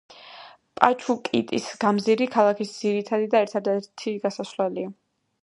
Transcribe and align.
პაჩაკუტის 0.79 1.67
გამზირი 1.83 2.29
ქალაქის 2.37 2.73
ძირითადი 2.79 3.29
და 3.35 3.45
ერთადერთი 3.49 4.17
გასასვლელია. 4.27 4.93